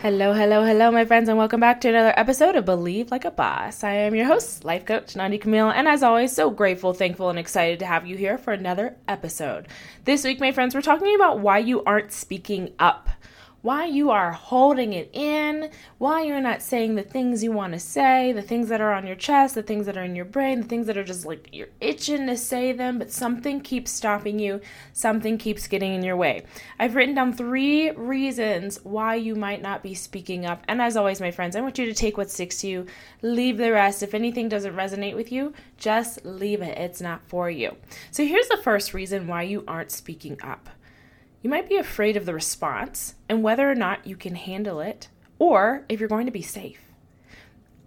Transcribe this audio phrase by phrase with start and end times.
[0.00, 3.32] Hello, hello, hello, my friends, and welcome back to another episode of Believe Like a
[3.32, 3.82] Boss.
[3.82, 7.38] I am your host, life coach Nandi Camille, and as always, so grateful, thankful, and
[7.38, 9.66] excited to have you here for another episode.
[10.04, 13.08] This week, my friends, we're talking about why you aren't speaking up
[13.62, 17.78] why you are holding it in, why you're not saying the things you want to
[17.78, 20.60] say, the things that are on your chest, the things that are in your brain,
[20.60, 24.38] the things that are just like you're itching to say them, but something keeps stopping
[24.38, 24.60] you,
[24.92, 26.44] something keeps getting in your way.
[26.78, 30.62] I've written down three reasons why you might not be speaking up.
[30.68, 32.86] And as always, my friends, I want you to take what sticks to you,
[33.22, 34.02] leave the rest.
[34.02, 36.78] If anything doesn't resonate with you, just leave it.
[36.78, 37.76] It's not for you.
[38.12, 40.68] So here's the first reason why you aren't speaking up.
[41.42, 45.08] You might be afraid of the response and whether or not you can handle it,
[45.38, 46.80] or if you're going to be safe.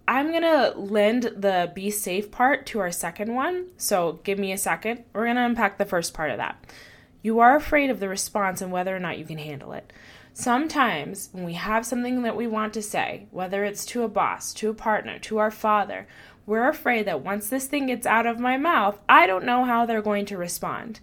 [0.08, 4.52] I'm going to lend the be safe part to our second one, so give me
[4.52, 5.04] a second.
[5.12, 6.64] We're going to unpack the first part of that.
[7.22, 9.92] You are afraid of the response and whether or not you can handle it.
[10.34, 14.54] Sometimes, when we have something that we want to say, whether it's to a boss,
[14.54, 16.06] to a partner, to our father,
[16.46, 19.86] we're afraid that once this thing gets out of my mouth, I don't know how
[19.86, 21.00] they're going to respond.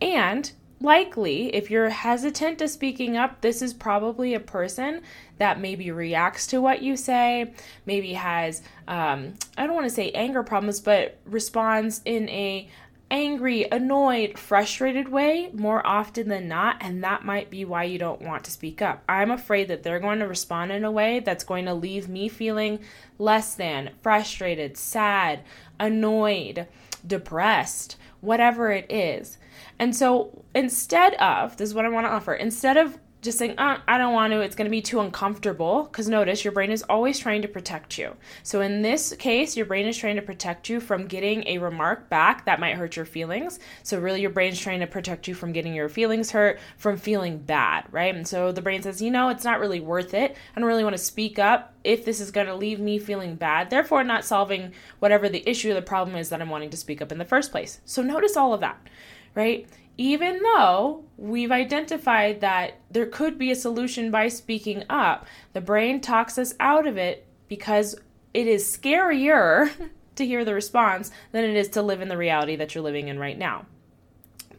[0.00, 5.02] And likely, if you're hesitant to speaking up, this is probably a person
[5.38, 7.52] that maybe reacts to what you say,
[7.86, 12.68] maybe has, um, I don't want to say anger problems, but responds in a
[13.12, 18.22] angry, annoyed, frustrated way more often than not, and that might be why you don't
[18.22, 19.04] want to speak up.
[19.06, 22.30] I'm afraid that they're going to respond in a way that's going to leave me
[22.30, 22.80] feeling
[23.18, 25.40] less than, frustrated, sad,
[25.78, 26.66] annoyed,
[27.06, 29.36] depressed, whatever it is.
[29.78, 33.54] And so instead of, this is what I want to offer, instead of just saying,
[33.56, 35.84] oh, I don't want to, it's going to be too uncomfortable.
[35.84, 38.16] Because notice your brain is always trying to protect you.
[38.42, 42.08] So in this case, your brain is trying to protect you from getting a remark
[42.08, 43.60] back that might hurt your feelings.
[43.84, 47.38] So really, your brain's trying to protect you from getting your feelings hurt, from feeling
[47.38, 48.12] bad, right?
[48.12, 50.36] And so the brain says, you know, it's not really worth it.
[50.56, 53.36] I don't really want to speak up if this is going to leave me feeling
[53.36, 56.76] bad, therefore, not solving whatever the issue or the problem is that I'm wanting to
[56.76, 57.80] speak up in the first place.
[57.84, 58.88] So notice all of that
[59.34, 59.66] right?
[59.98, 66.00] Even though we've identified that there could be a solution by speaking up, the brain
[66.00, 67.94] talks us out of it because
[68.34, 69.70] it is scarier
[70.16, 73.08] to hear the response than it is to live in the reality that you're living
[73.08, 73.66] in right now.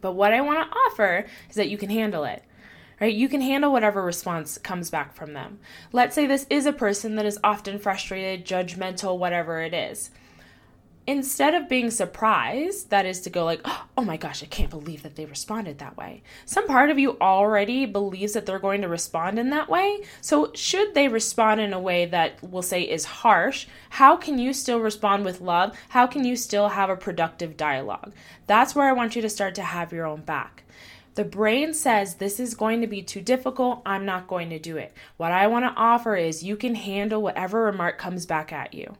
[0.00, 2.42] But what I want to offer is that you can handle it
[3.00, 3.14] right?
[3.14, 5.58] You can handle whatever response comes back from them.
[5.92, 10.10] Let's say this is a person that is often frustrated, judgmental, whatever it is
[11.06, 13.60] instead of being surprised, that is to go like,
[13.96, 16.22] oh my gosh, I can't believe that they responded that way.
[16.44, 20.02] Some part of you already believes that they're going to respond in that way.
[20.20, 24.52] So, should they respond in a way that we'll say is harsh, how can you
[24.52, 25.76] still respond with love?
[25.90, 28.12] How can you still have a productive dialogue?
[28.46, 30.64] That's where I want you to start to have your own back.
[31.14, 33.82] The brain says this is going to be too difficult.
[33.86, 34.92] I'm not going to do it.
[35.16, 38.96] What I want to offer is you can handle whatever remark comes back at you.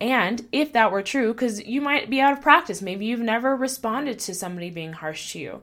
[0.00, 3.56] And if that were true, because you might be out of practice, maybe you've never
[3.56, 5.62] responded to somebody being harsh to you.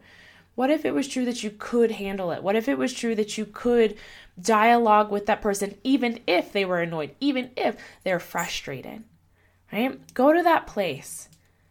[0.56, 2.44] What if it was true that you could handle it?
[2.44, 3.96] What if it was true that you could
[4.40, 9.04] dialogue with that person, even if they were annoyed, even if they're frustrated?
[9.72, 10.14] Right?
[10.14, 11.30] Go to that place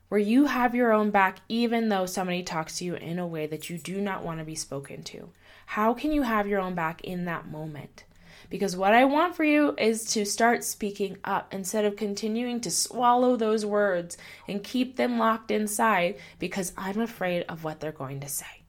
[0.08, 3.46] where you have your own back, even though somebody talks to you in a way
[3.46, 5.30] that you do not want to be spoken to.
[5.66, 8.04] How can you have your own back in that moment?
[8.52, 12.70] Because what I want for you is to start speaking up instead of continuing to
[12.70, 18.20] swallow those words and keep them locked inside because I'm afraid of what they're going
[18.20, 18.64] to say.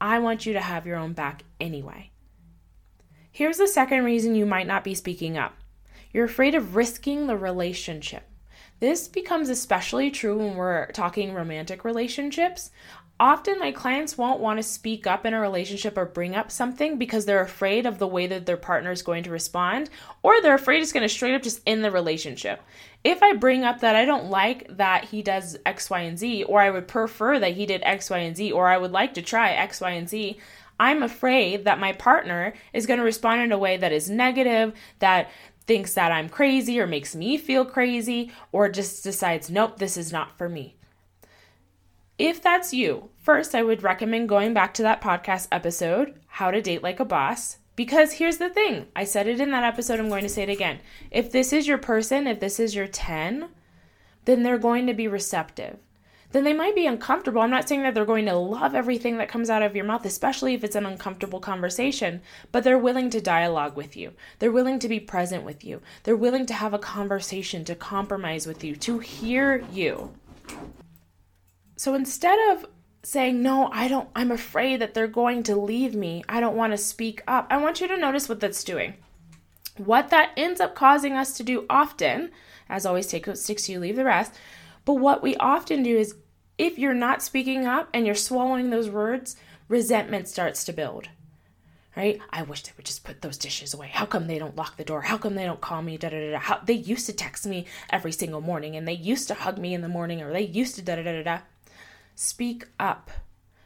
[0.00, 2.10] I want you to have your own back anyway.
[3.30, 5.54] Here's the second reason you might not be speaking up
[6.12, 8.24] you're afraid of risking the relationship.
[8.80, 12.72] This becomes especially true when we're talking romantic relationships.
[13.24, 16.98] Often, my clients won't want to speak up in a relationship or bring up something
[16.98, 19.88] because they're afraid of the way that their partner is going to respond,
[20.22, 22.60] or they're afraid it's going to straight up just end the relationship.
[23.02, 26.44] If I bring up that I don't like that he does X, Y, and Z,
[26.44, 29.14] or I would prefer that he did X, Y, and Z, or I would like
[29.14, 30.38] to try X, Y, and Z,
[30.78, 34.74] I'm afraid that my partner is going to respond in a way that is negative,
[34.98, 35.30] that
[35.66, 40.12] thinks that I'm crazy or makes me feel crazy, or just decides, nope, this is
[40.12, 40.76] not for me.
[42.16, 46.60] If that's you, first I would recommend going back to that podcast episode, How to
[46.60, 50.10] Date Like a Boss, because here's the thing I said it in that episode, I'm
[50.10, 50.80] going to say it again.
[51.10, 53.48] If this is your person, if this is your 10,
[54.26, 55.78] then they're going to be receptive.
[56.34, 57.40] then they might be uncomfortable.
[57.40, 60.04] I'm not saying that they're going to love everything that comes out of your mouth,
[60.04, 64.12] especially if it's an uncomfortable conversation, but they're willing to dialogue with you.
[64.40, 65.80] They're willing to be present with you.
[66.02, 70.12] They're willing to have a conversation, to compromise with you, to hear you.
[71.76, 72.66] So instead of
[73.04, 76.72] saying, No, I don't, I'm afraid that they're going to leave me, I don't want
[76.72, 78.94] to speak up, I want you to notice what that's doing.
[79.76, 82.30] What that ends up causing us to do often,
[82.68, 84.32] as always, take what sticks you, leave the rest.
[84.84, 86.14] But what we often do is,
[86.58, 89.36] if you're not speaking up and you're swallowing those words,
[89.68, 91.08] resentment starts to build.
[91.96, 92.20] Right?
[92.30, 93.88] I wish they would just put those dishes away.
[93.88, 95.02] How come they don't lock the door?
[95.02, 95.96] How come they don't call me?
[95.96, 96.38] Da da da.
[96.38, 99.74] How they used to text me every single morning, and they used to hug me
[99.74, 101.38] in the morning, or they used to da da da da.
[102.14, 103.10] Speak up.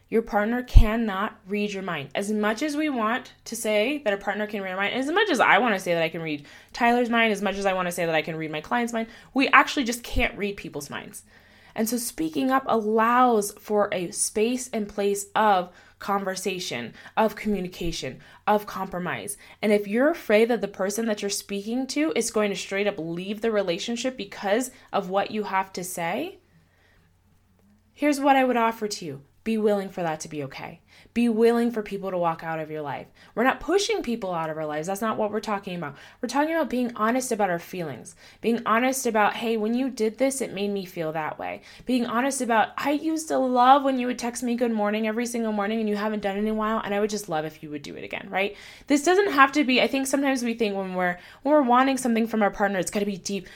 [0.08, 2.08] Your partner cannot read your mind.
[2.14, 5.10] As much as we want to say that a partner can read our mind, as
[5.10, 7.66] much as I want to say that I can read Tyler's mind, as much as
[7.66, 10.36] I want to say that I can read my client's mind, we actually just can't
[10.38, 11.24] read people's minds.
[11.74, 18.66] And so speaking up allows for a space and place of conversation, of communication, of
[18.66, 19.36] compromise.
[19.60, 22.86] And if you're afraid that the person that you're speaking to is going to straight
[22.86, 26.38] up leave the relationship because of what you have to say,
[27.98, 30.82] here's what I would offer to you be willing for that to be okay.
[31.14, 33.06] Be willing for people to walk out of your life.
[33.34, 34.86] We're not pushing people out of our lives.
[34.86, 35.96] That's not what we're talking about.
[36.20, 38.14] We're talking about being honest about our feelings.
[38.42, 41.62] Being honest about, hey, when you did this, it made me feel that way.
[41.86, 45.24] Being honest about, I used to love when you would text me good morning every
[45.24, 47.46] single morning and you haven't done it in a while, and I would just love
[47.46, 48.54] if you would do it again, right?
[48.86, 51.96] This doesn't have to be, I think sometimes we think when we're when we're wanting
[51.96, 53.48] something from our partner, it's gotta be deep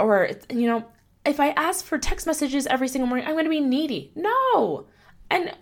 [0.00, 0.84] or you know,
[1.24, 4.12] if I ask for text messages every single morning, I'm going to be needy.
[4.14, 4.86] No.
[5.30, 5.56] And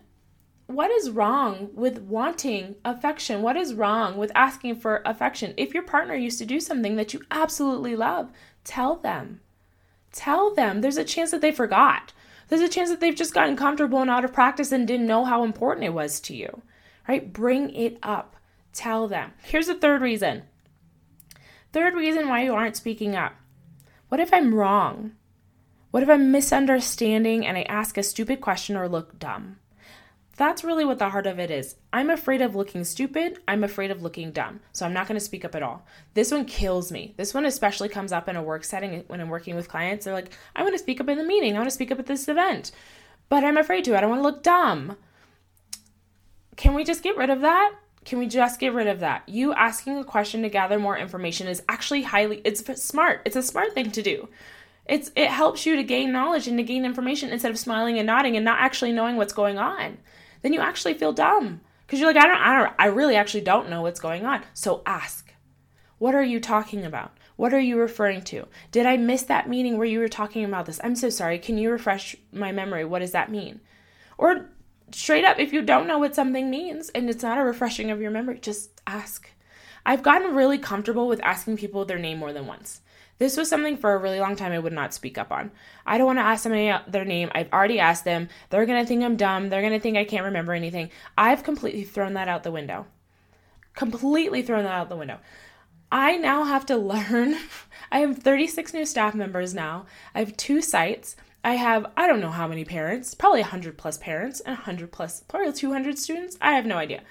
[0.67, 3.43] what is wrong with wanting affection?
[3.43, 5.55] What is wrong with asking for affection?
[5.57, 8.31] If your partner used to do something that you absolutely love,
[8.65, 9.41] tell them.
[10.13, 10.81] Tell them.
[10.81, 12.13] There's a chance that they forgot.
[12.49, 15.25] There's a chance that they've just gotten comfortable and out of practice and didn't know
[15.25, 16.63] how important it was to you.
[17.09, 17.33] Right?
[17.33, 18.37] Bring it up.
[18.73, 19.33] Tell them.
[19.43, 20.45] Here's the third reason.
[21.73, 23.35] Third reason why you aren't speaking up.
[24.09, 25.13] What if I'm wrong?
[25.91, 29.57] What if I'm misunderstanding and I ask a stupid question or look dumb?
[30.37, 31.75] That's really what the heart of it is.
[31.93, 33.41] I'm afraid of looking stupid.
[33.47, 34.61] I'm afraid of looking dumb.
[34.73, 35.85] So I'm not going to speak up at all.
[36.15, 37.13] This one kills me.
[37.17, 40.05] This one especially comes up in a work setting when I'm working with clients.
[40.05, 41.55] They're like, I want to speak up in the meeting.
[41.55, 42.71] I want to speak up at this event,
[43.29, 43.97] but I'm afraid to.
[43.97, 44.97] I don't want to look dumb.
[46.57, 47.75] Can we just get rid of that?
[48.05, 49.29] Can we just get rid of that?
[49.29, 53.23] You asking a question to gather more information is actually highly it's smart.
[53.27, 54.29] It's a smart thing to do.
[54.91, 58.07] It's it helps you to gain knowledge and to gain information instead of smiling and
[58.07, 59.99] nodding and not actually knowing what's going on.
[60.43, 63.43] Then you actually feel dumb because you're like I don't I don't I really actually
[63.43, 64.43] don't know what's going on.
[64.53, 65.33] So ask.
[65.99, 67.13] What are you talking about?
[67.37, 68.49] What are you referring to?
[68.73, 70.81] Did I miss that meeting where you were talking about this?
[70.83, 71.39] I'm so sorry.
[71.39, 72.85] Can you refresh my memory?
[72.85, 73.61] What does that mean?
[74.19, 74.47] Or
[74.91, 78.01] straight up, if you don't know what something means and it's not a refreshing of
[78.01, 79.31] your memory, just ask.
[79.87, 82.81] I've gotten really comfortable with asking people their name more than once.
[83.21, 85.51] This was something for a really long time I would not speak up on.
[85.85, 87.31] I don't want to ask somebody their name.
[87.35, 88.31] I've already asked them.
[88.49, 89.51] They're going to think I'm dumb.
[89.51, 90.89] They're going to think I can't remember anything.
[91.19, 92.87] I've completely thrown that out the window.
[93.75, 95.19] Completely thrown that out the window.
[95.93, 97.37] I now have to learn.
[97.93, 99.85] I have 36 new staff members now.
[100.15, 101.15] I have two sites.
[101.45, 105.21] I have, I don't know how many parents, probably 100 plus parents and 100 plus,
[105.29, 106.39] probably 200 students.
[106.41, 107.03] I have no idea.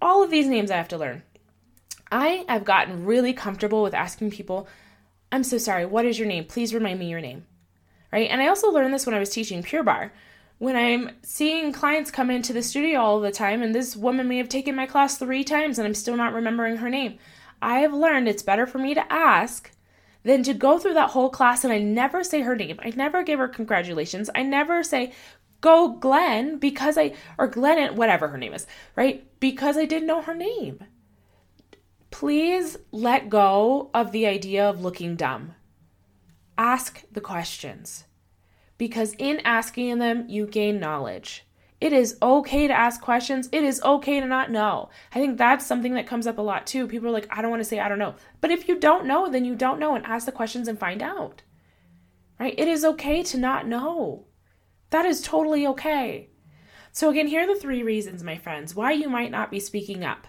[0.00, 1.24] All of these names I have to learn.
[2.12, 4.68] I have gotten really comfortable with asking people
[5.32, 5.84] I'm so sorry.
[5.84, 6.44] What is your name?
[6.44, 7.46] Please remind me your name.
[8.12, 8.30] Right?
[8.30, 10.12] And I also learned this when I was teaching Pure Barre.
[10.58, 14.38] When I'm seeing clients come into the studio all the time, and this woman may
[14.38, 17.18] have taken my class three times and I'm still not remembering her name,
[17.60, 19.70] I have learned it's better for me to ask
[20.22, 22.80] than to go through that whole class and I never say her name.
[22.82, 24.30] I never give her congratulations.
[24.34, 25.12] I never say,
[25.60, 29.26] go Glenn, because I, or Glenn, whatever her name is, right?
[29.40, 30.84] Because I didn't know her name
[32.16, 35.54] please let go of the idea of looking dumb.
[36.56, 38.04] Ask the questions
[38.78, 41.44] because in asking them, you gain knowledge.
[41.78, 43.50] It is okay to ask questions.
[43.52, 44.88] It is okay to not know.
[45.14, 46.88] I think that's something that comes up a lot too.
[46.88, 48.14] People are like, I don't want to say I don't know.
[48.40, 51.02] But if you don't know, then you don't know and ask the questions and find
[51.02, 51.42] out.
[52.40, 52.54] Right?
[52.56, 54.24] It is okay to not know.
[54.88, 56.30] That is totally okay.
[56.92, 60.02] So, again, here are the three reasons, my friends, why you might not be speaking
[60.02, 60.26] up.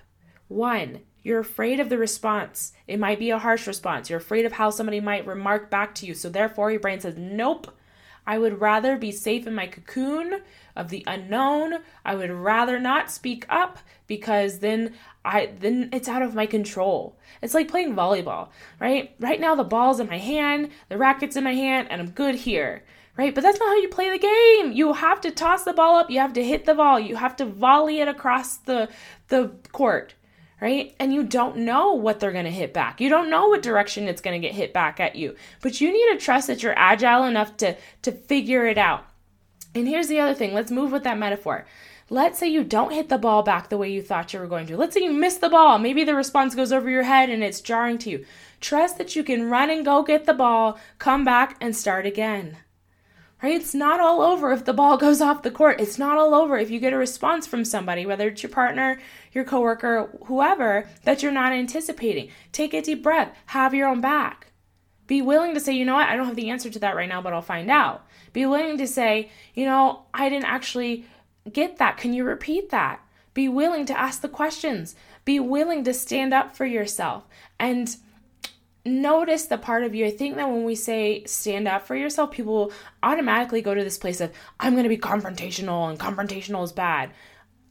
[0.50, 2.72] One, you're afraid of the response.
[2.88, 4.10] It might be a harsh response.
[4.10, 6.14] You're afraid of how somebody might remark back to you.
[6.14, 7.78] So, therefore, your brain says, Nope,
[8.26, 10.40] I would rather be safe in my cocoon
[10.74, 11.80] of the unknown.
[12.06, 14.94] I would rather not speak up because then
[15.26, 17.18] I then it's out of my control.
[17.42, 18.48] It's like playing volleyball,
[18.80, 19.14] right?
[19.20, 22.36] Right now the ball's in my hand, the racket's in my hand, and I'm good
[22.36, 22.84] here
[23.18, 23.34] right?
[23.34, 24.72] But that's not how you play the game.
[24.74, 27.36] You have to toss the ball up, you have to hit the ball, you have
[27.38, 28.90] to volley it across the
[29.30, 30.14] the court,
[30.60, 30.96] right?
[31.00, 33.00] And you don't know what they're going to hit back.
[33.00, 35.36] You don't know what direction it's going to get hit back at you.
[35.62, 39.06] But you need to trust that you're agile enough to to figure it out.
[39.76, 40.54] And here's the other thing.
[40.54, 41.66] Let's move with that metaphor.
[42.10, 44.66] Let's say you don't hit the ball back the way you thought you were going
[44.68, 44.78] to.
[44.78, 45.78] Let's say you miss the ball.
[45.78, 48.26] Maybe the response goes over your head and it's jarring to you.
[48.62, 52.58] Trust that you can run and go get the ball, come back and start again
[53.42, 53.56] right?
[53.56, 55.80] It's not all over if the ball goes off the court.
[55.80, 59.00] It's not all over if you get a response from somebody, whether it's your partner,
[59.32, 62.30] your coworker, whoever, that you're not anticipating.
[62.52, 64.48] Take a deep breath, have your own back.
[65.08, 67.08] Be willing to say, you know what, I don't have the answer to that right
[67.08, 68.06] now, but I'll find out.
[68.34, 71.06] Be willing to say, you know, I didn't actually
[71.52, 71.98] get that.
[71.98, 73.00] Can you repeat that?
[73.34, 74.96] Be willing to ask the questions.
[75.24, 77.26] Be willing to stand up for yourself.
[77.60, 77.96] And
[78.88, 80.06] notice the part of you.
[80.06, 82.72] I think that when we say stand up for yourself, people
[83.04, 87.12] automatically go to this place of, I'm going to be confrontational and confrontational is bad.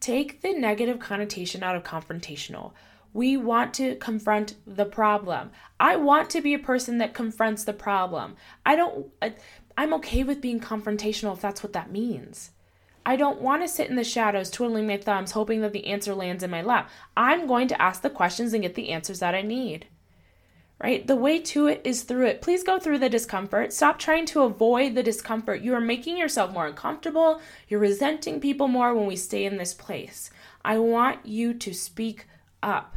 [0.01, 2.73] Take the negative connotation out of confrontational.
[3.13, 5.51] We want to confront the problem.
[5.81, 8.37] I want to be a person that confronts the problem.
[8.65, 9.07] I don't,
[9.79, 12.51] I'm okay with being confrontational if that's what that means.
[13.07, 16.15] I don't want to sit in the shadows twiddling my thumbs hoping that the answer
[16.15, 16.91] lands in my lap.
[17.17, 19.87] I'm going to ask the questions and get the answers that I need
[20.83, 21.07] right?
[21.07, 22.43] The way to it is through it.
[22.43, 23.73] Please go through the discomfort.
[23.73, 25.63] Stop trying to avoid the discomfort.
[25.63, 27.41] You are making yourself more uncomfortable.
[27.69, 30.31] You're resenting people more when we stay in this place.
[30.65, 32.27] I want you to speak
[32.63, 32.97] up.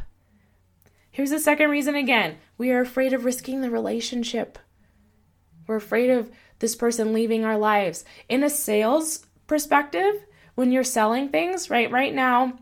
[1.12, 4.60] Here's the second reason again we are afraid of risking the relationship.
[5.68, 8.04] We're afraid of this person leaving our lives.
[8.28, 11.90] In a sales perspective, when you're selling things, right?
[11.90, 12.60] Right now,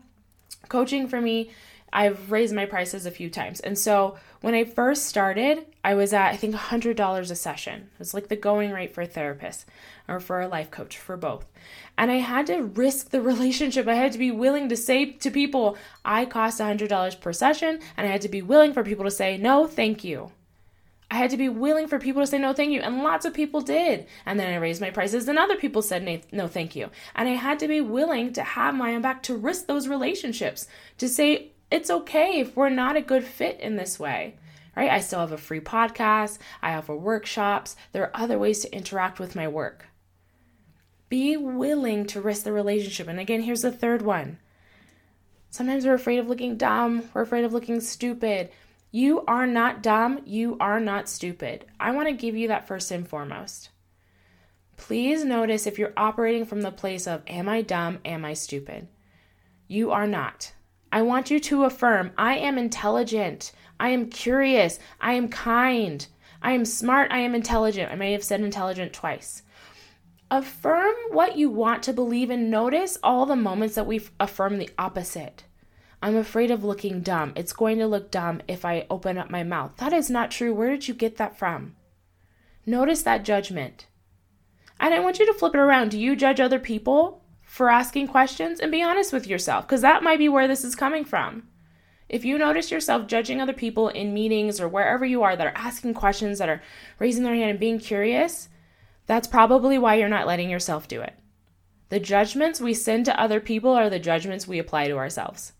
[0.68, 1.50] coaching for me
[1.92, 3.60] I've raised my prices a few times.
[3.60, 7.90] And so when I first started, I was at I think $100 a session.
[7.94, 9.66] It was like the going rate for a therapist
[10.06, 11.46] or for a life coach, for both.
[11.96, 13.88] And I had to risk the relationship.
[13.88, 18.06] I had to be willing to say to people, I cost $100 per session, and
[18.06, 20.32] I had to be willing for people to say, no, thank you.
[21.10, 23.32] I had to be willing for people to say no thank you, and lots of
[23.32, 24.06] people did.
[24.26, 26.90] And then I raised my prices, and other people said no thank you.
[27.14, 30.68] And I had to be willing to have my own back to risk those relationships,
[30.98, 34.36] to say, it's okay if we're not a good fit in this way.
[34.76, 34.90] Right?
[34.90, 39.18] I still have a free podcast, I offer workshops, there are other ways to interact
[39.18, 39.86] with my work.
[41.08, 43.08] Be willing to risk the relationship.
[43.08, 44.38] And again, here's the third one.
[45.50, 48.50] Sometimes we're afraid of looking dumb, we're afraid of looking stupid.
[48.90, 51.66] You are not dumb, you are not stupid.
[51.80, 53.70] I want to give you that first and foremost.
[54.76, 57.98] Please notice if you're operating from the place of, Am I dumb?
[58.04, 58.88] Am I stupid?
[59.66, 60.52] You are not.
[60.90, 63.52] I want you to affirm I am intelligent.
[63.78, 64.78] I am curious.
[65.00, 66.06] I am kind.
[66.42, 67.10] I am smart.
[67.10, 67.90] I am intelligent.
[67.90, 69.42] I may have said intelligent twice.
[70.30, 74.70] Affirm what you want to believe and notice all the moments that we affirm the
[74.78, 75.44] opposite.
[76.02, 77.32] I'm afraid of looking dumb.
[77.34, 79.76] It's going to look dumb if I open up my mouth.
[79.78, 80.54] That is not true.
[80.54, 81.76] Where did you get that from?
[82.64, 83.86] Notice that judgment.
[84.78, 85.90] And I want you to flip it around.
[85.90, 87.24] Do you judge other people?
[87.48, 90.76] For asking questions and be honest with yourself because that might be where this is
[90.76, 91.48] coming from.
[92.06, 95.56] If you notice yourself judging other people in meetings or wherever you are that are
[95.56, 96.62] asking questions, that are
[96.98, 98.50] raising their hand and being curious,
[99.06, 101.14] that's probably why you're not letting yourself do it.
[101.88, 105.54] The judgments we send to other people are the judgments we apply to ourselves.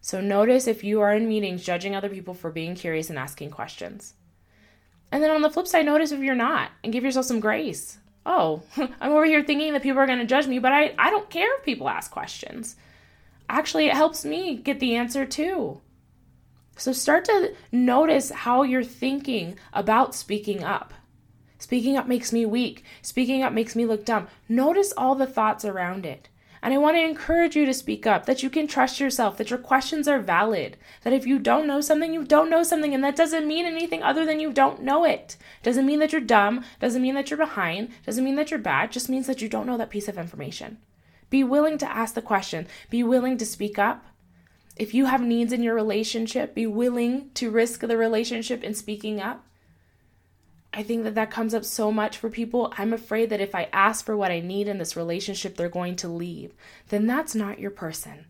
[0.00, 3.50] So notice if you are in meetings judging other people for being curious and asking
[3.50, 4.14] questions.
[5.12, 7.98] And then on the flip side, notice if you're not and give yourself some grace
[8.26, 11.10] oh, I'm over here thinking that people are going to judge me, but I, I
[11.10, 12.76] don't care if people ask questions.
[13.48, 15.80] Actually, it helps me get the answer too.
[16.76, 20.94] So start to notice how you're thinking about speaking up.
[21.58, 22.84] Speaking up makes me weak.
[23.00, 24.28] Speaking up makes me look dumb.
[24.48, 26.28] Notice all the thoughts around it.
[26.64, 29.50] And I want to encourage you to speak up, that you can trust yourself, that
[29.50, 33.04] your questions are valid, that if you don't know something, you don't know something, and
[33.04, 35.36] that doesn't mean anything other than you don't know it.
[35.62, 38.92] Doesn't mean that you're dumb, doesn't mean that you're behind, doesn't mean that you're bad,
[38.92, 40.78] just means that you don't know that piece of information.
[41.28, 44.06] Be willing to ask the question, be willing to speak up.
[44.74, 49.20] If you have needs in your relationship, be willing to risk the relationship in speaking
[49.20, 49.44] up.
[50.76, 52.72] I think that that comes up so much for people.
[52.76, 55.94] I'm afraid that if I ask for what I need in this relationship, they're going
[55.96, 56.52] to leave.
[56.88, 58.26] Then that's not your person.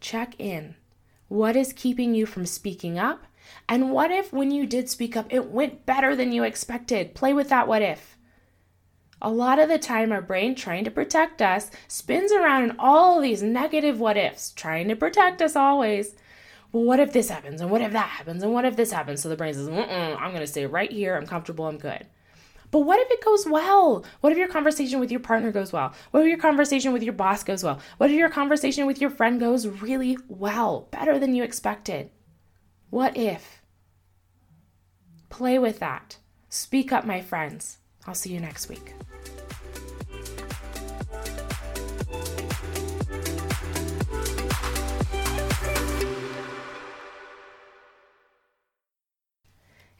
[0.00, 0.74] Check in.
[1.28, 3.24] What is keeping you from speaking up?
[3.68, 7.14] And what if, when you did speak up, it went better than you expected?
[7.14, 8.18] Play with that what if.
[9.20, 13.20] A lot of the time, our brain, trying to protect us, spins around in all
[13.20, 16.16] these negative what ifs, trying to protect us always
[16.72, 17.60] well, what if this happens?
[17.60, 18.42] And what if that happens?
[18.42, 19.20] And what if this happens?
[19.22, 21.16] So the brain says, I'm going to stay right here.
[21.16, 21.66] I'm comfortable.
[21.66, 22.06] I'm good.
[22.70, 24.02] But what if it goes well?
[24.22, 25.92] What if your conversation with your partner goes well?
[26.10, 27.78] What if your conversation with your boss goes well?
[27.98, 32.10] What if your conversation with your friend goes really well, better than you expected?
[32.88, 33.60] What if?
[35.28, 36.16] Play with that.
[36.48, 37.76] Speak up, my friends.
[38.06, 38.94] I'll see you next week.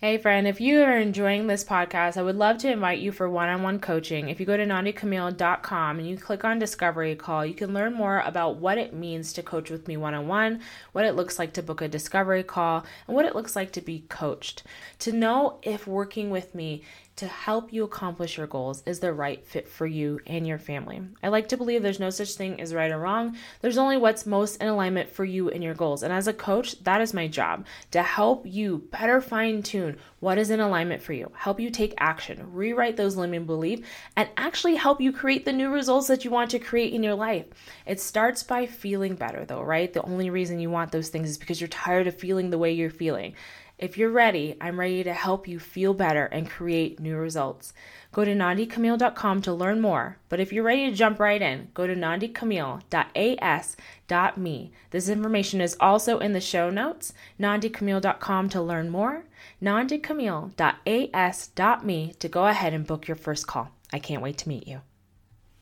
[0.04, 3.30] Hey, friend, if you are enjoying this podcast, I would love to invite you for
[3.30, 4.30] one on one coaching.
[4.30, 8.18] If you go to nandicamille.com and you click on Discovery Call, you can learn more
[8.18, 10.58] about what it means to coach with me one on one,
[10.90, 13.80] what it looks like to book a discovery call, and what it looks like to
[13.80, 14.64] be coached.
[14.98, 16.82] To know if working with me
[17.16, 21.02] to help you accomplish your goals is the right fit for you and your family.
[21.22, 23.36] I like to believe there's no such thing as right or wrong.
[23.60, 26.02] There's only what's most in alignment for you and your goals.
[26.02, 30.38] And as a coach, that is my job to help you better fine tune what
[30.38, 33.82] is in alignment for you, help you take action, rewrite those limiting beliefs,
[34.16, 37.16] and actually help you create the new results that you want to create in your
[37.16, 37.46] life.
[37.86, 39.92] It starts by feeling better, though, right?
[39.92, 42.72] The only reason you want those things is because you're tired of feeling the way
[42.72, 43.34] you're feeling.
[43.82, 47.72] If you're ready, I'm ready to help you feel better and create new results.
[48.12, 50.18] Go to nandicamille.com to learn more.
[50.28, 54.72] But if you're ready to jump right in, go to nandicamille.as.me.
[54.90, 57.12] This information is also in the show notes.
[57.40, 59.24] nandicamille.com to learn more.
[59.60, 63.72] nandicamille.as.me to go ahead and book your first call.
[63.92, 64.82] I can't wait to meet you.